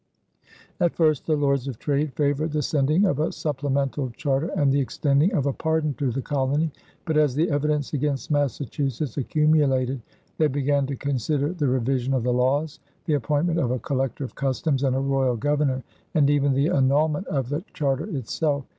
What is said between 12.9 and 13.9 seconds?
the appointment of a